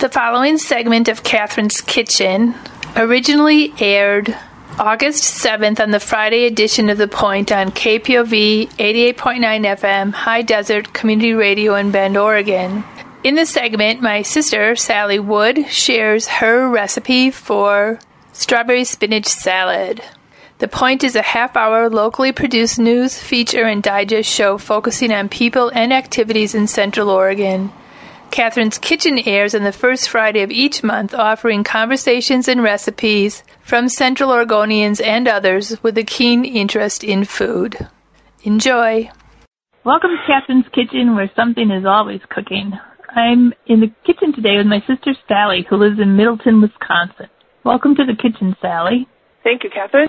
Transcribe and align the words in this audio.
The 0.00 0.08
following 0.08 0.56
segment 0.56 1.08
of 1.08 1.24
Kathryn's 1.24 1.82
Kitchen 1.82 2.54
originally 2.96 3.74
aired 3.78 4.34
August 4.78 5.44
7th 5.44 5.78
on 5.78 5.90
the 5.90 6.00
Friday 6.00 6.46
edition 6.46 6.88
of 6.88 6.96
The 6.96 7.06
Point 7.06 7.52
on 7.52 7.70
KPOV 7.70 8.70
88.9 8.78 9.14
FM 9.14 10.12
High 10.14 10.40
Desert 10.40 10.94
Community 10.94 11.34
Radio 11.34 11.74
in 11.74 11.90
Bend, 11.90 12.16
Oregon. 12.16 12.82
In 13.24 13.34
the 13.34 13.44
segment, 13.44 14.00
my 14.00 14.22
sister, 14.22 14.74
Sally 14.74 15.18
Wood, 15.18 15.66
shares 15.68 16.28
her 16.28 16.66
recipe 16.66 17.30
for 17.30 17.98
strawberry 18.32 18.84
spinach 18.84 19.26
salad. 19.26 20.00
The 20.60 20.68
Point 20.68 21.04
is 21.04 21.14
a 21.14 21.20
half 21.20 21.58
hour 21.58 21.90
locally 21.90 22.32
produced 22.32 22.78
news, 22.78 23.18
feature, 23.18 23.64
and 23.64 23.82
digest 23.82 24.32
show 24.32 24.56
focusing 24.56 25.12
on 25.12 25.28
people 25.28 25.70
and 25.74 25.92
activities 25.92 26.54
in 26.54 26.68
Central 26.68 27.10
Oregon. 27.10 27.70
Kathryn's 28.30 28.78
Kitchen 28.78 29.18
airs 29.18 29.56
on 29.56 29.64
the 29.64 29.72
first 29.72 30.08
Friday 30.08 30.42
of 30.42 30.52
each 30.52 30.84
month, 30.84 31.14
offering 31.14 31.64
conversations 31.64 32.46
and 32.46 32.62
recipes 32.62 33.42
from 33.62 33.88
Central 33.88 34.30
Oregonians 34.30 35.04
and 35.04 35.26
others 35.26 35.82
with 35.82 35.98
a 35.98 36.04
keen 36.04 36.44
interest 36.44 37.02
in 37.02 37.24
food. 37.24 37.88
Enjoy! 38.44 39.10
Welcome 39.84 40.10
to 40.10 40.32
Kathryn's 40.32 40.68
Kitchen, 40.72 41.16
where 41.16 41.30
something 41.34 41.72
is 41.72 41.84
always 41.84 42.20
cooking. 42.30 42.72
I'm 43.08 43.52
in 43.66 43.80
the 43.80 43.92
kitchen 44.06 44.32
today 44.32 44.58
with 44.58 44.66
my 44.66 44.78
sister 44.86 45.12
Sally, 45.26 45.66
who 45.68 45.76
lives 45.76 45.98
in 46.00 46.16
Middleton, 46.16 46.60
Wisconsin. 46.60 47.26
Welcome 47.64 47.96
to 47.96 48.04
the 48.04 48.14
kitchen, 48.14 48.54
Sally. 48.62 49.08
Thank 49.42 49.64
you, 49.64 49.70
Kathryn. 49.70 50.08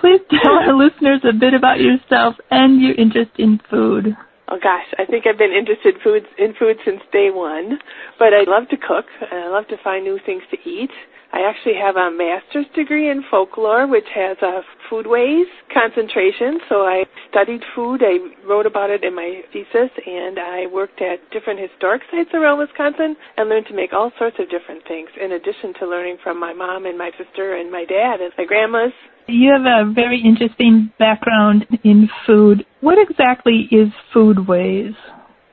Please 0.00 0.20
tell 0.30 0.52
our 0.52 0.74
listeners 0.82 1.20
a 1.28 1.34
bit 1.38 1.52
about 1.52 1.80
yourself 1.80 2.36
and 2.50 2.80
your 2.80 2.94
interest 2.94 3.32
in 3.36 3.60
food. 3.68 4.16
Oh 4.48 4.58
gosh, 4.62 4.86
I 4.98 5.06
think 5.06 5.26
I've 5.26 5.38
been 5.38 5.52
interested 5.52 5.96
in 5.96 6.00
food 6.02 6.26
in 6.38 6.54
food 6.58 6.76
since 6.84 7.00
day 7.12 7.30
one. 7.30 7.78
But 8.18 8.34
I 8.34 8.44
love 8.46 8.68
to 8.68 8.76
cook 8.76 9.06
and 9.20 9.40
I 9.44 9.48
love 9.48 9.66
to 9.68 9.76
find 9.82 10.04
new 10.04 10.18
things 10.26 10.42
to 10.50 10.58
eat. 10.68 10.90
I 11.34 11.40
actually 11.50 11.74
have 11.74 11.96
a 11.96 12.12
master's 12.14 12.66
degree 12.76 13.10
in 13.10 13.24
folklore, 13.28 13.88
which 13.88 14.06
has 14.14 14.36
uh, 14.40 14.60
a 14.60 14.62
foodways 14.88 15.50
concentration. 15.72 16.60
So 16.68 16.86
I 16.86 17.04
studied 17.28 17.60
food. 17.74 18.02
I 18.04 18.18
wrote 18.46 18.66
about 18.66 18.90
it 18.90 19.02
in 19.02 19.16
my 19.16 19.42
thesis, 19.52 19.90
and 20.06 20.38
I 20.38 20.66
worked 20.70 21.02
at 21.02 21.18
different 21.32 21.58
historic 21.58 22.02
sites 22.12 22.30
around 22.34 22.60
Wisconsin 22.60 23.16
and 23.36 23.48
learned 23.48 23.66
to 23.66 23.74
make 23.74 23.92
all 23.92 24.12
sorts 24.16 24.36
of 24.38 24.48
different 24.48 24.86
things. 24.86 25.08
In 25.20 25.32
addition 25.32 25.74
to 25.80 25.88
learning 25.88 26.18
from 26.22 26.38
my 26.38 26.52
mom 26.52 26.86
and 26.86 26.96
my 26.96 27.10
sister 27.18 27.56
and 27.56 27.68
my 27.72 27.84
dad 27.84 28.20
and 28.20 28.32
my 28.38 28.44
grandmas. 28.44 28.92
You 29.26 29.52
have 29.52 29.62
a 29.62 29.90
very 29.92 30.20
interesting 30.22 30.92
background 30.98 31.66
in 31.82 32.08
food. 32.26 32.64
What 32.80 32.98
exactly 32.98 33.68
is 33.70 33.88
foodways? 34.14 34.94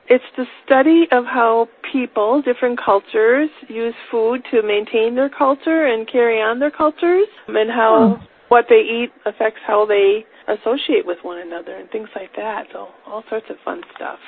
It's 0.08 0.24
the 0.36 0.44
study 0.64 1.06
of 1.10 1.24
how 1.24 1.68
people, 1.90 2.42
different 2.42 2.78
cultures, 2.78 3.48
use 3.68 3.94
food 4.10 4.42
to 4.50 4.62
maintain 4.62 5.14
their 5.14 5.30
culture 5.30 5.86
and 5.86 6.06
carry 6.10 6.36
on 6.42 6.58
their 6.58 6.70
cultures, 6.70 7.26
and 7.48 7.70
how 7.70 8.18
oh. 8.20 8.26
what 8.48 8.66
they 8.68 8.82
eat 8.82 9.10
affects 9.24 9.60
how 9.66 9.86
they 9.86 10.26
associate 10.48 11.06
with 11.06 11.18
one 11.22 11.38
another 11.38 11.76
and 11.76 11.88
things 11.90 12.08
like 12.14 12.34
that. 12.36 12.64
So, 12.72 12.88
all 13.06 13.24
sorts 13.30 13.46
of 13.48 13.56
fun 13.64 13.80
stuff. 13.96 14.18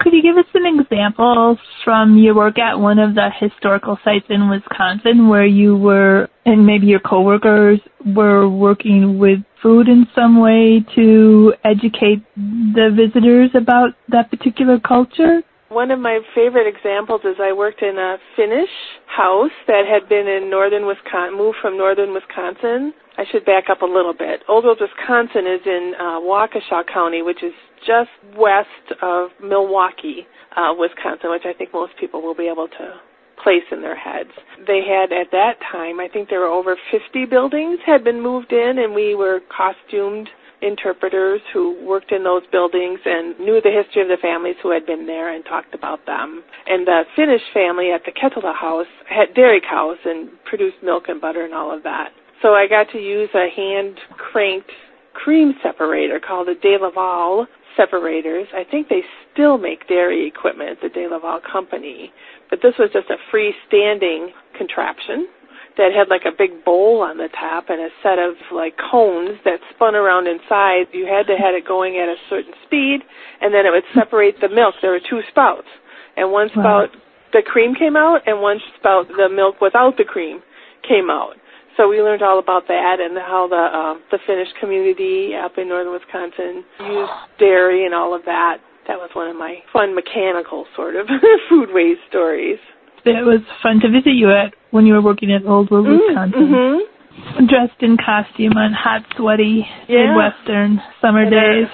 Could 0.00 0.12
you 0.12 0.22
give 0.22 0.36
us 0.36 0.44
some 0.52 0.64
examples 0.64 1.58
from 1.84 2.16
your 2.18 2.34
work 2.34 2.58
at 2.58 2.78
one 2.78 3.00
of 3.00 3.14
the 3.16 3.30
historical 3.40 3.98
sites 4.04 4.26
in 4.30 4.48
Wisconsin 4.48 5.28
where 5.28 5.46
you 5.46 5.76
were, 5.76 6.28
and 6.46 6.64
maybe 6.64 6.86
your 6.86 7.00
coworkers 7.00 7.80
were 8.06 8.48
working 8.48 9.18
with 9.18 9.40
food 9.60 9.88
in 9.88 10.06
some 10.14 10.40
way 10.40 10.84
to 10.94 11.52
educate 11.64 12.22
the 12.36 12.94
visitors 12.94 13.50
about 13.54 13.90
that 14.08 14.30
particular 14.30 14.78
culture? 14.78 15.42
One 15.68 15.90
of 15.90 15.98
my 15.98 16.20
favorite 16.34 16.66
examples 16.66 17.22
is 17.24 17.36
I 17.40 17.52
worked 17.52 17.82
in 17.82 17.98
a 17.98 18.16
Finnish 18.36 18.70
house 19.06 19.50
that 19.66 19.82
had 19.84 20.08
been 20.08 20.28
in 20.28 20.48
northern 20.48 20.86
Wisconsin, 20.86 21.36
moved 21.36 21.58
from 21.60 21.76
northern 21.76 22.14
Wisconsin. 22.14 22.94
I 23.18 23.24
should 23.32 23.44
back 23.44 23.64
up 23.68 23.82
a 23.82 23.86
little 23.86 24.14
bit. 24.14 24.44
Old 24.48 24.64
World, 24.64 24.78
Wisconsin 24.80 25.44
is 25.46 25.60
in 25.66 25.94
uh, 25.98 26.20
Waukesha 26.20 26.86
County, 26.86 27.20
which 27.20 27.42
is 27.42 27.52
just 27.86 28.10
west 28.36 29.00
of 29.02 29.30
Milwaukee, 29.42 30.26
uh, 30.56 30.74
Wisconsin, 30.76 31.30
which 31.30 31.44
I 31.44 31.52
think 31.52 31.72
most 31.72 31.92
people 31.98 32.22
will 32.22 32.34
be 32.34 32.48
able 32.48 32.68
to 32.68 33.00
place 33.42 33.62
in 33.70 33.82
their 33.82 33.96
heads. 33.96 34.30
They 34.66 34.82
had 34.82 35.12
at 35.12 35.30
that 35.30 35.54
time, 35.70 36.00
I 36.00 36.08
think 36.08 36.28
there 36.28 36.40
were 36.40 36.46
over 36.46 36.76
50 36.90 37.24
buildings 37.26 37.78
had 37.86 38.02
been 38.02 38.20
moved 38.20 38.52
in, 38.52 38.78
and 38.78 38.94
we 38.94 39.14
were 39.14 39.40
costumed 39.48 40.28
interpreters 40.60 41.40
who 41.52 41.78
worked 41.86 42.10
in 42.10 42.24
those 42.24 42.42
buildings 42.50 42.98
and 43.04 43.38
knew 43.38 43.60
the 43.62 43.70
history 43.70 44.02
of 44.02 44.08
the 44.08 44.18
families 44.20 44.56
who 44.62 44.72
had 44.72 44.84
been 44.86 45.06
there 45.06 45.34
and 45.34 45.44
talked 45.44 45.74
about 45.74 46.04
them. 46.06 46.42
And 46.66 46.86
the 46.86 47.02
Finnish 47.14 47.42
family 47.54 47.92
at 47.92 48.02
the 48.04 48.12
Ketola 48.12 48.54
house 48.54 48.90
had 49.08 49.34
dairy 49.34 49.60
cows 49.60 49.98
and 50.04 50.30
produced 50.44 50.78
milk 50.82 51.04
and 51.08 51.20
butter 51.20 51.44
and 51.44 51.54
all 51.54 51.74
of 51.74 51.82
that. 51.84 52.10
So 52.42 52.54
I 52.54 52.66
got 52.68 52.90
to 52.92 52.98
use 52.98 53.30
a 53.34 53.48
hand 53.54 53.98
cranked 54.16 54.70
cream 55.14 55.54
separator 55.62 56.20
called 56.20 56.48
a 56.48 56.54
De 56.54 56.76
Laval 56.80 57.46
separators. 57.78 58.48
I 58.52 58.66
think 58.68 58.88
they 58.88 59.06
still 59.32 59.56
make 59.56 59.86
dairy 59.86 60.26
equipment, 60.26 60.70
at 60.70 60.80
the 60.82 60.90
De 60.90 61.06
Laval 61.06 61.40
company, 61.40 62.12
but 62.50 62.58
this 62.60 62.74
was 62.78 62.90
just 62.92 63.06
a 63.08 63.16
freestanding 63.30 64.34
contraption 64.58 65.30
that 65.78 65.94
had 65.94 66.10
like 66.10 66.26
a 66.26 66.34
big 66.34 66.64
bowl 66.66 67.00
on 67.06 67.16
the 67.16 67.30
top 67.38 67.70
and 67.70 67.80
a 67.80 67.88
set 68.02 68.18
of 68.18 68.34
like 68.50 68.74
cones 68.90 69.38
that 69.46 69.62
spun 69.72 69.94
around 69.94 70.26
inside. 70.26 70.90
You 70.92 71.06
had 71.06 71.30
to 71.30 71.38
have 71.38 71.54
it 71.54 71.64
going 71.64 71.96
at 72.02 72.10
a 72.10 72.18
certain 72.28 72.52
speed, 72.66 73.06
and 73.40 73.54
then 73.54 73.64
it 73.64 73.70
would 73.70 73.86
separate 73.94 74.34
the 74.42 74.50
milk. 74.50 74.74
There 74.82 74.90
were 74.90 75.00
two 75.08 75.22
spouts, 75.30 75.70
and 76.18 76.34
one 76.34 76.50
spout 76.50 76.90
wow. 76.90 77.00
the 77.32 77.46
cream 77.46 77.78
came 77.78 77.96
out, 77.96 78.26
and 78.26 78.42
one 78.42 78.58
spout 78.76 79.06
the 79.06 79.30
milk 79.30 79.62
without 79.62 79.96
the 79.96 80.04
cream 80.04 80.42
came 80.82 81.08
out. 81.08 81.38
So 81.78 81.88
we 81.88 82.02
learned 82.02 82.22
all 82.22 82.40
about 82.40 82.66
that 82.66 82.98
and 82.98 83.16
how 83.16 83.46
the 83.46 83.54
uh, 83.70 83.94
the 84.10 84.18
Finnish 84.26 84.48
community 84.58 85.30
up 85.38 85.52
in 85.58 85.68
northern 85.68 85.94
Wisconsin 85.94 86.64
used 86.82 87.12
dairy 87.38 87.86
and 87.86 87.94
all 87.94 88.12
of 88.14 88.24
that. 88.26 88.58
That 88.88 88.98
was 88.98 89.10
one 89.14 89.30
of 89.30 89.36
my 89.36 89.62
fun 89.72 89.94
mechanical 89.94 90.66
sort 90.74 90.96
of 90.96 91.06
foodways 91.50 92.02
stories. 92.08 92.58
It 93.04 93.24
was 93.24 93.40
fun 93.62 93.78
to 93.80 93.88
visit 93.88 94.18
you 94.18 94.28
at 94.28 94.54
when 94.72 94.86
you 94.86 94.94
were 94.94 95.02
working 95.02 95.32
at 95.32 95.46
Old 95.46 95.70
World, 95.70 95.86
mm, 95.86 96.02
Wisconsin. 96.02 96.50
Mm-hmm. 96.50 97.46
Dressed 97.46 97.80
in 97.80 97.96
costume 97.96 98.58
on 98.58 98.74
hot, 98.74 99.06
sweaty 99.16 99.64
yeah. 99.88 100.10
Midwestern 100.10 100.82
summer 101.00 101.22
and 101.22 101.30
days. 101.30 101.70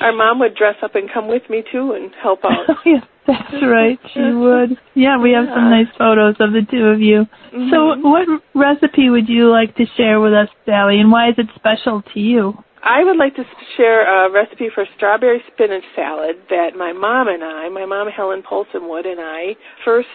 Our, 0.00 0.12
mom 0.12 0.38
would 0.40 0.54
dress 0.54 0.76
up 0.82 0.94
and 0.94 1.10
come 1.12 1.28
with 1.28 1.42
me 1.50 1.62
too 1.70 1.92
and 1.92 2.10
help 2.22 2.40
out. 2.44 2.66
oh, 2.68 2.74
yeah, 2.84 3.00
that's 3.26 3.62
right. 3.62 3.98
She 4.14 4.20
would. 4.32 4.78
Yeah, 4.94 5.18
we 5.18 5.32
have 5.32 5.46
some 5.54 5.70
nice 5.70 5.90
photos 5.98 6.36
of 6.40 6.52
the 6.52 6.62
two 6.70 6.86
of 6.86 7.00
you. 7.00 7.26
Mm-hmm. 7.52 7.70
So, 7.70 8.08
what 8.08 8.26
recipe 8.54 9.10
would 9.10 9.28
you 9.28 9.50
like 9.50 9.76
to 9.76 9.84
share 9.96 10.20
with 10.20 10.32
us, 10.32 10.48
Sally, 10.64 11.00
and 11.00 11.10
why 11.10 11.28
is 11.28 11.34
it 11.38 11.46
special 11.54 12.02
to 12.14 12.20
you? 12.20 12.54
I 12.82 13.04
would 13.04 13.16
like 13.16 13.36
to 13.36 13.44
share 13.76 14.02
a 14.02 14.32
recipe 14.32 14.66
for 14.74 14.84
strawberry 14.96 15.40
spinach 15.52 15.84
salad 15.94 16.36
that 16.50 16.70
my 16.76 16.92
mom 16.92 17.28
and 17.28 17.44
I, 17.44 17.68
my 17.68 17.86
mom 17.86 18.08
Helen 18.08 18.42
Polsonwood 18.42 19.06
and 19.06 19.20
I, 19.20 19.54
first 19.84 20.08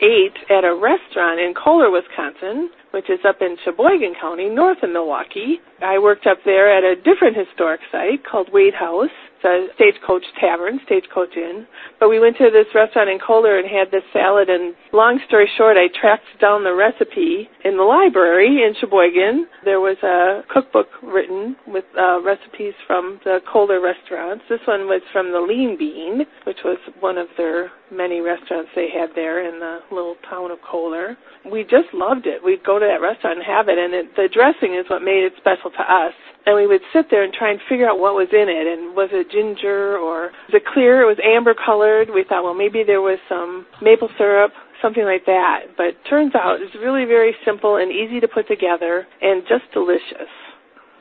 ate 0.00 0.36
at 0.48 0.64
a 0.64 0.74
restaurant 0.74 1.40
in 1.40 1.52
Kohler, 1.52 1.90
Wisconsin, 1.90 2.70
which 2.96 3.10
is 3.10 3.20
up 3.28 3.42
in 3.42 3.58
Sheboygan 3.62 4.14
County, 4.18 4.48
north 4.48 4.78
of 4.82 4.88
Milwaukee. 4.88 5.60
I 5.84 5.98
worked 5.98 6.26
up 6.26 6.38
there 6.46 6.72
at 6.72 6.82
a 6.82 6.96
different 6.96 7.36
historic 7.36 7.80
site 7.92 8.24
called 8.24 8.48
Wade 8.50 8.72
House 8.72 9.12
a 9.46 9.68
Stagecoach 9.76 10.24
Tavern, 10.40 10.80
Stagecoach 10.84 11.36
Inn. 11.36 11.66
But 12.00 12.08
we 12.08 12.18
went 12.18 12.36
to 12.38 12.50
this 12.50 12.66
restaurant 12.74 13.08
in 13.08 13.18
Kohler 13.18 13.58
and 13.58 13.68
had 13.68 13.90
this 13.90 14.02
salad. 14.12 14.50
And 14.50 14.74
long 14.92 15.20
story 15.26 15.48
short, 15.56 15.76
I 15.76 15.86
tracked 15.98 16.26
down 16.40 16.64
the 16.64 16.74
recipe 16.74 17.48
in 17.64 17.76
the 17.76 17.86
library 17.86 18.66
in 18.66 18.74
Sheboygan. 18.80 19.46
There 19.64 19.80
was 19.80 19.96
a 20.02 20.42
cookbook 20.52 20.88
written 21.02 21.56
with 21.66 21.84
uh, 21.98 22.20
recipes 22.22 22.74
from 22.86 23.20
the 23.24 23.38
Kohler 23.50 23.80
restaurants. 23.80 24.44
This 24.50 24.60
one 24.66 24.86
was 24.86 25.02
from 25.12 25.32
the 25.32 25.40
Lean 25.40 25.78
Bean, 25.78 26.26
which 26.44 26.58
was 26.64 26.78
one 27.00 27.16
of 27.16 27.28
their 27.36 27.70
many 27.90 28.20
restaurants 28.20 28.70
they 28.74 28.88
had 28.90 29.10
there 29.14 29.46
in 29.46 29.60
the 29.60 29.78
little 29.92 30.16
town 30.28 30.50
of 30.50 30.58
Kohler. 30.68 31.16
We 31.50 31.62
just 31.62 31.94
loved 31.94 32.26
it. 32.26 32.42
We'd 32.42 32.64
go 32.64 32.80
to 32.80 32.85
that 32.86 33.04
restaurant 33.04 33.38
and 33.38 33.46
have 33.46 33.68
it, 33.68 33.78
and 33.78 33.94
it, 33.94 34.16
the 34.16 34.28
dressing 34.32 34.74
is 34.74 34.88
what 34.88 35.02
made 35.02 35.24
it 35.24 35.34
special 35.36 35.70
to 35.70 35.84
us. 35.84 36.14
And 36.46 36.54
we 36.54 36.66
would 36.66 36.82
sit 36.92 37.10
there 37.10 37.24
and 37.24 37.34
try 37.34 37.50
and 37.50 37.60
figure 37.68 37.90
out 37.90 37.98
what 37.98 38.14
was 38.14 38.30
in 38.30 38.46
it 38.46 38.66
and 38.70 38.94
was 38.94 39.10
it 39.10 39.26
ginger 39.34 39.98
or 39.98 40.30
was 40.46 40.54
it 40.54 40.62
clear? 40.62 41.02
It 41.02 41.10
was 41.10 41.18
amber 41.18 41.54
colored. 41.58 42.06
We 42.08 42.22
thought 42.22 42.44
well 42.44 42.54
maybe 42.54 42.84
there 42.86 43.02
was 43.02 43.18
some 43.28 43.66
maple 43.82 44.08
syrup 44.16 44.52
something 44.80 45.02
like 45.02 45.26
that. 45.26 45.74
But 45.76 45.98
turns 46.08 46.36
out 46.36 46.62
it's 46.62 46.74
really 46.76 47.04
very 47.04 47.34
simple 47.44 47.76
and 47.76 47.90
easy 47.90 48.20
to 48.20 48.28
put 48.28 48.46
together 48.46 49.06
and 49.20 49.42
just 49.48 49.66
delicious. 49.74 50.30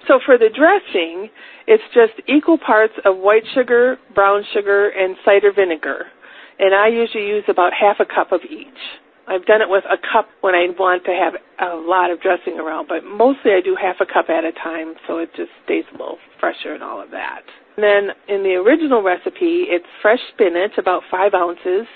So 0.07 0.17
for 0.25 0.39
the 0.41 0.49
dressing 0.49 1.29
it's 1.67 1.85
just 1.93 2.17
equal 2.27 2.57
parts 2.57 2.93
of 3.05 3.17
white 3.17 3.45
sugar 3.53 3.97
brown 4.15 4.43
sugar 4.51 4.89
and 4.89 5.15
cider 5.23 5.53
vinegar. 5.53 6.09
And 6.57 6.73
i 6.73 6.87
usually 6.87 7.27
use 7.27 7.43
about 7.47 7.69
half 7.69 7.97
a 7.99 8.05
cup 8.05 8.31
of 8.31 8.41
each 8.49 8.81
I've 9.27 9.45
done 9.45 9.62
it 9.62 9.69
with 9.69 9.83
a 9.89 9.98
cup 9.98 10.30
when 10.42 10.54
I 10.54 10.69
want 10.77 11.04
to 11.06 11.13
have 11.13 11.33
a 11.60 11.75
lot 11.75 12.12
of 12.12 12.22
dressing 12.22 12.60
around, 12.60 12.88
but 12.88 13.04
mostly 13.04 13.51
I 13.51 13.62
do 13.62 13.75
half 13.75 13.98
a 14.00 14.06
cup 14.06 14.30
at 14.30 14.45
a 14.45 14.51
time 14.51 14.94
so 15.07 15.18
it 15.18 15.30
just 15.36 15.50
stays 15.66 15.83
a 15.89 15.98
little 15.98 16.19
fresher 16.39 16.74
and 16.74 16.83
all 16.83 17.01
of 17.01 17.10
that. 17.12 17.42
And 17.75 17.83
then 17.83 18.04
in 18.30 18.44
the 18.44 18.56
original 18.56 19.01
recipe, 19.01 19.66
it's 19.68 19.86
fresh 20.01 20.22
spinach, 20.33 20.77
about 20.77 21.01
five 21.10 21.33
ounces, 21.33 21.88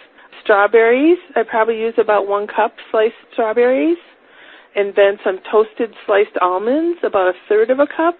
Strawberries, 0.43 1.17
I 1.35 1.43
probably 1.43 1.79
use 1.79 1.93
about 1.97 2.27
one 2.27 2.47
cup 2.47 2.73
sliced 2.91 3.13
strawberries. 3.33 3.97
And 4.75 4.93
then 4.95 5.17
some 5.23 5.39
toasted 5.51 5.93
sliced 6.05 6.37
almonds, 6.41 6.99
about 7.03 7.27
a 7.27 7.33
third 7.47 7.69
of 7.69 7.79
a 7.79 7.87
cup. 7.87 8.15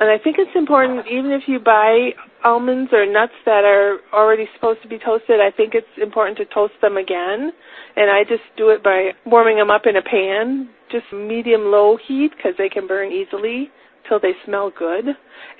And 0.00 0.08
I 0.08 0.16
think 0.16 0.36
it's 0.38 0.56
important, 0.56 1.06
even 1.06 1.30
if 1.30 1.42
you 1.46 1.60
buy 1.60 2.12
almonds 2.42 2.90
or 2.90 3.04
nuts 3.04 3.36
that 3.44 3.64
are 3.64 3.98
already 4.14 4.48
supposed 4.54 4.80
to 4.82 4.88
be 4.88 4.98
toasted, 4.98 5.40
I 5.40 5.50
think 5.54 5.74
it's 5.74 5.86
important 6.00 6.38
to 6.38 6.46
toast 6.46 6.72
them 6.80 6.96
again. 6.96 7.52
And 7.96 8.10
I 8.10 8.24
just 8.24 8.42
do 8.56 8.70
it 8.70 8.82
by 8.82 9.10
warming 9.26 9.58
them 9.58 9.70
up 9.70 9.82
in 9.84 9.96
a 9.96 10.02
pan, 10.02 10.70
just 10.90 11.04
medium 11.12 11.70
low 11.70 11.98
heat 12.08 12.30
because 12.34 12.54
they 12.56 12.70
can 12.70 12.86
burn 12.86 13.12
easily 13.12 13.70
till 14.08 14.18
they 14.18 14.32
smell 14.46 14.72
good. 14.76 15.04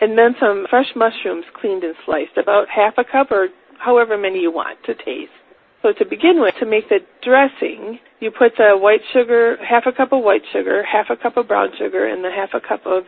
And 0.01 0.17
then 0.17 0.35
some 0.41 0.67
fresh 0.71 0.89
mushrooms 0.97 1.45
cleaned 1.61 1.85
and 1.85 1.95
sliced, 2.07 2.39
about 2.39 2.67
half 2.75 2.95
a 2.97 3.05
cup 3.05 3.31
or 3.31 3.49
however 3.79 4.17
many 4.17 4.41
you 4.41 4.51
want 4.51 4.79
to 4.87 4.95
taste. 4.95 5.37
So 5.83 5.93
to 5.99 6.05
begin 6.05 6.41
with, 6.41 6.55
to 6.61 6.67
make 6.67 6.89
the 6.89 7.01
dressing, 7.23 7.99
you 8.21 8.31
put 8.31 8.53
the 8.57 8.77
white 8.77 9.01
sugar, 9.13 9.57
half 9.65 9.85
a 9.87 9.93
cup 9.93 10.13
of 10.13 10.23
white 10.23 10.43
sugar, 10.53 10.83
half 10.83 11.07
a 11.11 11.17
cup 11.17 11.37
of 11.37 11.49
brown 11.49 11.69
sugar, 11.79 12.07
and 12.07 12.25
the 12.25 12.31
half 12.31 12.51
a 12.55 12.61
cup 12.61 12.87
of 12.87 13.05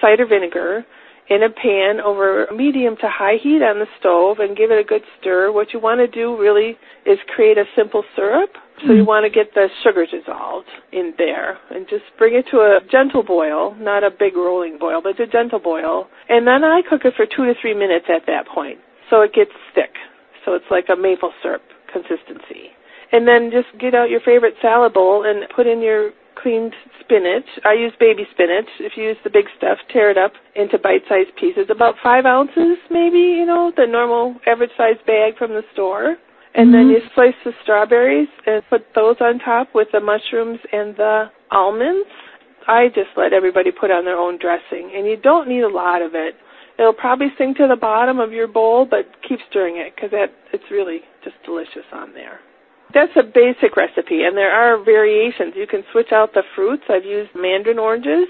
cider 0.00 0.26
vinegar 0.26 0.84
in 1.30 1.42
a 1.42 1.48
pan 1.48 2.00
over 2.04 2.46
medium 2.54 2.96
to 2.96 3.08
high 3.08 3.36
heat 3.42 3.62
on 3.62 3.78
the 3.78 3.86
stove 3.98 4.38
and 4.40 4.56
give 4.56 4.70
it 4.70 4.78
a 4.78 4.84
good 4.84 5.02
stir. 5.18 5.50
What 5.52 5.72
you 5.72 5.80
want 5.80 6.00
to 6.00 6.06
do 6.06 6.36
really 6.36 6.76
is 7.06 7.18
create 7.34 7.56
a 7.56 7.64
simple 7.76 8.04
syrup. 8.14 8.50
So 8.82 8.92
you 8.92 9.06
mm-hmm. 9.06 9.06
want 9.06 9.24
to 9.24 9.30
get 9.30 9.54
the 9.54 9.68
sugar 9.82 10.04
dissolved 10.04 10.68
in 10.92 11.14
there 11.16 11.58
and 11.70 11.86
just 11.88 12.04
bring 12.18 12.34
it 12.34 12.44
to 12.50 12.58
a 12.58 12.80
gentle 12.90 13.22
boil, 13.22 13.74
not 13.78 14.02
a 14.02 14.10
big 14.10 14.36
rolling 14.36 14.78
boil, 14.78 15.00
but 15.00 15.18
a 15.20 15.26
gentle 15.26 15.60
boil. 15.60 16.08
And 16.28 16.46
then 16.46 16.64
I 16.64 16.82
cook 16.82 17.02
it 17.04 17.14
for 17.16 17.24
two 17.24 17.46
to 17.46 17.54
three 17.60 17.72
minutes 17.72 18.06
at 18.10 18.26
that 18.26 18.48
point. 18.48 18.78
So 19.10 19.22
it 19.22 19.32
gets 19.32 19.52
thick. 19.74 19.94
So 20.44 20.54
it's 20.54 20.68
like 20.70 20.86
a 20.92 21.00
maple 21.00 21.32
syrup 21.40 21.62
consistency. 21.92 22.74
And 23.12 23.28
then 23.28 23.50
just 23.52 23.70
get 23.80 23.94
out 23.94 24.10
your 24.10 24.20
favorite 24.20 24.54
salad 24.60 24.92
bowl 24.92 25.24
and 25.24 25.48
put 25.54 25.68
in 25.68 25.80
your 25.80 26.10
cleaned 26.40 26.74
spinach. 27.00 27.46
I 27.64 27.74
use 27.74 27.92
baby 27.98 28.26
spinach. 28.32 28.68
If 28.80 28.92
you 28.96 29.04
use 29.04 29.16
the 29.24 29.30
big 29.30 29.46
stuff, 29.56 29.78
tear 29.92 30.10
it 30.10 30.18
up 30.18 30.32
into 30.56 30.78
bite-sized 30.78 31.36
pieces, 31.38 31.66
about 31.70 31.94
five 32.02 32.24
ounces 32.26 32.78
maybe, 32.90 33.18
you 33.18 33.46
know, 33.46 33.72
the 33.76 33.86
normal 33.86 34.36
average-sized 34.46 35.04
bag 35.06 35.36
from 35.38 35.52
the 35.52 35.62
store. 35.72 36.16
And 36.54 36.68
mm-hmm. 36.68 36.72
then 36.72 36.88
you 36.88 36.98
slice 37.14 37.34
the 37.44 37.52
strawberries 37.62 38.28
and 38.46 38.62
put 38.70 38.86
those 38.94 39.16
on 39.20 39.38
top 39.40 39.68
with 39.74 39.88
the 39.92 40.00
mushrooms 40.00 40.60
and 40.72 40.94
the 40.96 41.26
almonds. 41.50 42.08
I 42.66 42.88
just 42.88 43.10
let 43.16 43.32
everybody 43.32 43.70
put 43.70 43.90
on 43.90 44.04
their 44.04 44.16
own 44.16 44.38
dressing, 44.38 44.92
and 44.94 45.06
you 45.06 45.16
don't 45.16 45.48
need 45.48 45.62
a 45.62 45.68
lot 45.68 46.00
of 46.00 46.14
it. 46.14 46.34
It'll 46.78 46.92
probably 46.92 47.28
sink 47.38 47.58
to 47.58 47.68
the 47.68 47.76
bottom 47.76 48.18
of 48.18 48.32
your 48.32 48.48
bowl, 48.48 48.86
but 48.88 49.06
keep 49.28 49.38
stirring 49.50 49.76
it 49.76 49.94
because 49.94 50.10
that 50.10 50.32
it's 50.52 50.64
really 50.70 51.00
just 51.22 51.36
delicious 51.44 51.86
on 51.92 52.14
there. 52.14 52.40
That's 52.94 53.12
a 53.16 53.24
basic 53.24 53.76
recipe, 53.76 54.22
and 54.22 54.36
there 54.36 54.52
are 54.52 54.82
variations. 54.82 55.54
You 55.56 55.66
can 55.66 55.82
switch 55.90 56.12
out 56.12 56.32
the 56.32 56.44
fruits. 56.54 56.84
I've 56.88 57.04
used 57.04 57.30
mandarin 57.34 57.78
oranges, 57.78 58.28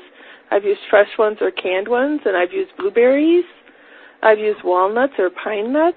I've 0.51 0.65
used 0.65 0.81
fresh 0.91 1.09
ones 1.19 1.39
or 1.41 1.51
canned 1.51 1.89
ones, 1.89 2.21
and 2.25 2.37
I've 2.37 2.53
used 2.53 2.71
blueberries. 2.79 3.45
I've 4.23 4.39
used 4.39 4.61
walnuts 4.65 5.15
or 5.19 5.31
pine 5.31 5.73
nuts. 5.73 5.97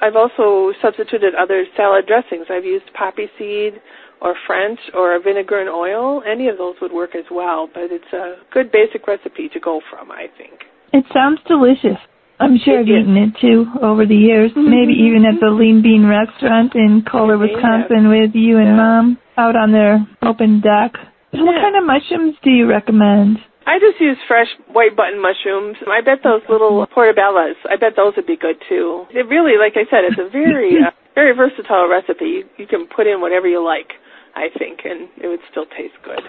I've 0.00 0.16
also 0.16 0.72
substituted 0.80 1.34
other 1.34 1.64
salad 1.76 2.06
dressings. 2.06 2.46
I've 2.48 2.64
used 2.64 2.84
poppy 2.94 3.26
seed 3.38 3.74
or 4.20 4.34
French 4.46 4.78
or 4.94 5.20
vinegar 5.20 5.60
and 5.60 5.68
oil. 5.68 6.22
Any 6.24 6.48
of 6.48 6.56
those 6.56 6.76
would 6.80 6.92
work 6.92 7.16
as 7.16 7.24
well, 7.30 7.68
but 7.72 7.90
it's 7.90 8.12
a 8.12 8.36
good 8.52 8.70
basic 8.70 9.06
recipe 9.06 9.48
to 9.48 9.60
go 9.60 9.80
from, 9.90 10.10
I 10.12 10.26
think. 10.38 10.60
It 10.92 11.04
sounds 11.12 11.40
delicious. 11.46 11.98
I'm 12.40 12.54
sure 12.62 12.78
I've 12.78 12.86
eaten 12.86 13.18
it 13.18 13.34
too 13.42 13.66
over 13.82 14.06
the 14.06 14.14
years, 14.14 14.54
mm-hmm. 14.54 14.70
maybe 14.70 14.94
even 14.94 15.26
at 15.26 15.42
the 15.42 15.50
Lean 15.50 15.82
Bean 15.82 16.06
restaurant 16.06 16.74
in 16.74 17.02
Kohler, 17.02 17.36
Wisconsin 17.36 18.06
with 18.08 18.30
you 18.34 18.58
and 18.58 18.78
yeah. 18.78 18.78
mom 18.78 19.18
out 19.36 19.58
on 19.58 19.74
their 19.74 20.06
open 20.22 20.62
deck. 20.62 20.94
Yeah. 21.34 21.42
What 21.42 21.58
kind 21.58 21.74
of 21.74 21.82
mushrooms 21.82 22.38
do 22.46 22.50
you 22.50 22.70
recommend? 22.70 23.42
I 23.66 23.82
just 23.82 24.00
use 24.00 24.16
fresh 24.30 24.48
white 24.70 24.96
button 24.96 25.20
mushrooms. 25.20 25.76
I 25.90 26.00
bet 26.00 26.22
those 26.22 26.40
little 26.48 26.86
portobellas, 26.86 27.58
I 27.68 27.76
bet 27.76 27.98
those 27.98 28.14
would 28.16 28.26
be 28.26 28.38
good 28.38 28.56
too. 28.68 29.04
It 29.10 29.26
really, 29.26 29.58
like 29.58 29.74
I 29.74 29.84
said, 29.90 30.06
it's 30.06 30.16
a 30.16 30.30
very, 30.30 30.78
uh, 30.86 30.94
very 31.18 31.34
versatile 31.34 31.90
recipe. 31.90 32.24
You, 32.24 32.42
you 32.56 32.66
can 32.66 32.86
put 32.86 33.06
in 33.10 33.20
whatever 33.20 33.50
you 33.50 33.60
like, 33.60 33.98
I 34.38 34.46
think, 34.56 34.86
and 34.86 35.10
it 35.18 35.26
would 35.26 35.42
still 35.50 35.66
taste 35.66 35.98
good. 36.06 36.22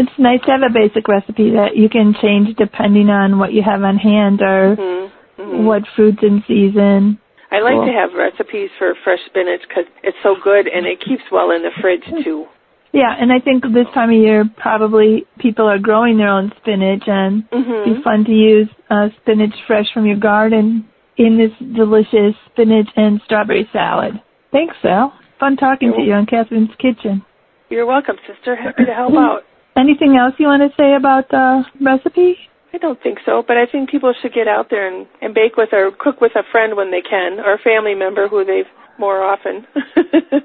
It's 0.00 0.16
nice 0.18 0.40
to 0.48 0.56
have 0.56 0.64
a 0.64 0.72
basic 0.72 1.06
recipe 1.06 1.52
that 1.52 1.76
you 1.76 1.92
can 1.92 2.16
change 2.16 2.56
depending 2.56 3.10
on 3.12 3.38
what 3.38 3.52
you 3.52 3.60
have 3.62 3.84
on 3.84 4.00
hand 4.00 4.40
or 4.40 4.74
mm-hmm 4.74 5.19
mm-hmm. 5.40 5.64
what 5.64 5.82
fruits 5.96 6.20
in 6.22 6.44
season. 6.46 7.18
I 7.50 7.60
like 7.60 7.74
cool. 7.74 7.86
to 7.86 7.92
have 7.92 8.14
recipes 8.14 8.70
for 8.78 8.94
fresh 9.02 9.18
spinach 9.26 9.62
because 9.66 9.84
it's 10.04 10.16
so 10.22 10.36
good 10.42 10.68
and 10.68 10.86
it 10.86 11.00
keeps 11.00 11.24
well 11.32 11.50
in 11.50 11.62
the 11.62 11.72
fridge 11.80 12.04
too. 12.22 12.46
Yeah, 12.92 13.14
and 13.18 13.32
I 13.32 13.38
think 13.38 13.62
this 13.62 13.86
time 13.94 14.10
of 14.10 14.16
year 14.16 14.44
probably 14.56 15.24
people 15.38 15.66
are 15.66 15.78
growing 15.78 16.18
their 16.18 16.28
own 16.28 16.52
spinach 16.60 17.04
and 17.06 17.48
mm-hmm. 17.50 17.90
it'd 17.90 17.96
be 17.96 18.02
fun 18.02 18.24
to 18.24 18.32
use 18.32 18.68
uh, 18.90 19.08
spinach 19.20 19.54
fresh 19.66 19.86
from 19.94 20.06
your 20.06 20.18
garden 20.18 20.88
in 21.16 21.38
this 21.38 21.52
delicious 21.74 22.34
spinach 22.50 22.88
and 22.96 23.20
strawberry 23.24 23.68
salad. 23.72 24.20
Thanks, 24.52 24.74
Sal. 24.82 25.12
Fun 25.38 25.56
talking 25.56 25.88
You're 25.88 25.98
to 25.98 26.02
you 26.02 26.12
on 26.14 26.26
Kathryn's 26.26 26.74
Kitchen. 26.78 27.24
You're 27.68 27.86
welcome, 27.86 28.16
sister. 28.26 28.56
Happy 28.56 28.84
to 28.84 28.94
help 28.94 29.12
out. 29.16 29.42
Anything 29.76 30.16
else 30.16 30.34
you 30.38 30.46
want 30.46 30.62
to 30.62 30.76
say 30.76 30.94
about 30.94 31.28
the 31.30 31.64
recipe? 31.80 32.36
I 32.72 32.78
don't 32.78 33.02
think 33.02 33.18
so, 33.26 33.42
but 33.46 33.56
I 33.56 33.66
think 33.66 33.90
people 33.90 34.14
should 34.22 34.32
get 34.32 34.46
out 34.46 34.68
there 34.70 34.86
and, 34.86 35.06
and 35.20 35.34
bake 35.34 35.56
with 35.56 35.72
or 35.72 35.90
cook 35.90 36.20
with 36.20 36.32
a 36.36 36.42
friend 36.52 36.76
when 36.76 36.90
they 36.90 37.02
can, 37.02 37.40
or 37.40 37.54
a 37.54 37.58
family 37.58 37.94
member 37.94 38.28
who 38.28 38.44
they've 38.44 38.70
more 38.98 39.24
often. 39.24 39.66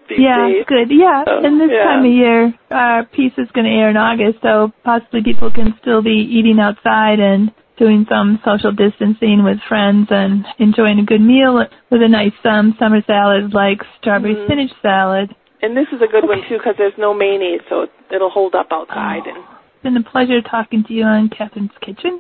yeah, 0.10 0.48
days. 0.48 0.66
good. 0.66 0.89
Yeah, 0.89 1.24
so, 1.27 1.44
and 1.44 1.60
this 1.60 1.69
yeah. 1.69 1.83
time 1.83 2.06
of 2.06 2.12
year, 2.12 2.54
our 2.72 3.06
piece 3.06 3.36
is 3.38 3.51
going 3.54 3.68
to 3.68 3.72
air 3.72 3.89
in 3.89 3.98
August, 3.98 4.39
so 4.42 4.72
possibly 4.83 5.22
people 5.22 5.51
can 5.51 5.75
still 5.81 6.01
be 6.01 6.24
eating 6.24 6.57
outside 6.60 7.19
and 7.19 7.51
doing 7.77 8.06
some 8.10 8.39
social 8.48 8.72
distancing 8.72 9.44
with 9.44 9.60
friends 9.68 10.07
and 10.10 10.45
enjoying 10.57 10.98
a 11.00 11.06
good 11.06 11.22
meal 11.22 11.60
with 11.92 12.01
a 12.01 12.07
nice 12.07 12.33
um, 12.45 12.74
summer 12.80 13.04
salad 13.06 13.54
like 13.54 13.83
strawberry 14.00 14.33
mm-hmm. 14.33 14.48
spinach 14.48 14.72
salad. 14.81 15.36
And 15.62 15.75
this 15.75 15.88
is 15.92 16.00
a 16.01 16.07
good 16.07 16.24
one 16.24 16.42
too 16.48 16.57
because 16.57 16.75
there's 16.77 16.95
no 16.98 17.13
mayonnaise, 17.13 17.62
so 17.69 17.88
it'll 18.13 18.31
hold 18.31 18.56
up 18.56 18.68
outside 18.72 19.27
oh. 19.27 19.36
and 19.36 19.44
been 19.85 19.97
a 19.97 20.03
pleasure 20.03 20.41
talking 20.41 20.83
to 20.83 20.93
you 20.93 21.03
on 21.03 21.29
Kathryn's 21.29 21.77
Kitchen. 21.79 22.19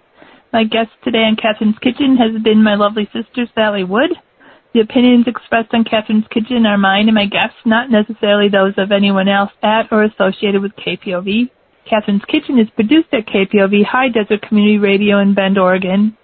My 0.53 0.63
guest 0.65 0.91
today 1.03 1.25
on 1.25 1.35
Kathryn's 1.35 1.79
Kitchen 1.79 2.15
has 2.15 2.39
been 2.43 2.61
my 2.61 2.75
lovely 2.75 3.09
sister, 3.11 3.49
Sally 3.55 3.83
Wood. 3.83 4.11
The 4.75 4.81
opinions 4.81 5.25
expressed 5.25 5.73
on 5.73 5.83
Kathryn's 5.83 6.27
Kitchen 6.29 6.67
are 6.67 6.77
mine 6.77 7.07
and 7.07 7.15
my 7.15 7.25
guests, 7.25 7.57
not 7.65 7.89
necessarily 7.89 8.49
those 8.49 8.75
of 8.77 8.91
anyone 8.91 9.27
else 9.27 9.49
at 9.63 9.87
or 9.91 10.03
associated 10.03 10.61
with 10.61 10.73
KPOV. 10.75 11.49
Kathryn's 11.89 12.23
Kitchen 12.29 12.59
is 12.59 12.69
produced 12.75 13.09
at 13.13 13.25
KPOV 13.25 13.83
High 13.83 14.09
Desert 14.09 14.43
Community 14.43 14.77
Radio 14.77 15.17
in 15.17 15.33
Bend, 15.33 15.57
Oregon. 15.57 16.15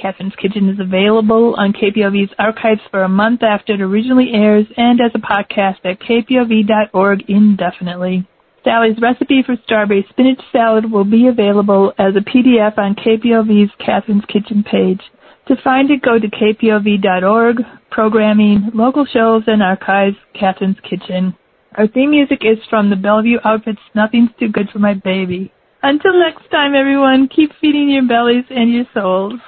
Kathryn's 0.00 0.36
Kitchen 0.40 0.68
is 0.68 0.78
available 0.78 1.56
on 1.58 1.72
KPOV's 1.72 2.32
archives 2.38 2.82
for 2.92 3.02
a 3.02 3.08
month 3.08 3.42
after 3.42 3.74
it 3.74 3.80
originally 3.80 4.30
airs 4.32 4.66
and 4.76 5.00
as 5.00 5.10
a 5.16 5.18
podcast 5.18 5.82
at 5.82 5.98
kpov.org 5.98 7.24
indefinitely. 7.26 8.28
Sally's 8.66 9.00
recipe 9.00 9.44
for 9.46 9.54
strawberry 9.62 10.04
spinach 10.10 10.40
salad 10.50 10.90
will 10.90 11.04
be 11.04 11.28
available 11.28 11.92
as 11.98 12.14
a 12.16 12.20
PDF 12.20 12.76
on 12.76 12.96
KPOV's 12.96 13.70
Kathryn's 13.78 14.24
Kitchen 14.26 14.64
page. 14.64 15.00
To 15.46 15.54
find 15.62 15.88
it, 15.92 16.02
go 16.02 16.18
to 16.18 16.26
kpov.org, 16.26 17.58
programming, 17.92 18.70
local 18.74 19.06
shows, 19.06 19.44
and 19.46 19.62
archives, 19.62 20.16
Kathryn's 20.34 20.80
Kitchen. 20.80 21.36
Our 21.76 21.86
theme 21.86 22.10
music 22.10 22.40
is 22.42 22.58
from 22.68 22.90
the 22.90 22.96
Bellevue 22.96 23.38
Outfits 23.44 23.78
Nothing's 23.94 24.30
Too 24.40 24.48
Good 24.48 24.68
for 24.72 24.80
My 24.80 24.94
Baby. 24.94 25.52
Until 25.84 26.18
next 26.18 26.50
time, 26.50 26.74
everyone, 26.74 27.28
keep 27.28 27.52
feeding 27.60 27.88
your 27.88 28.08
bellies 28.08 28.46
and 28.50 28.72
your 28.72 28.86
souls. 28.92 29.40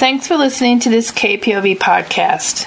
Thanks 0.00 0.26
for 0.26 0.36
listening 0.36 0.80
to 0.80 0.90
this 0.90 1.12
KPOV 1.12 1.78
podcast. 1.78 2.66